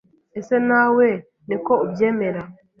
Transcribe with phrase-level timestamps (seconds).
[0.39, 1.07] ese nawe
[1.47, 2.41] niko ubyemera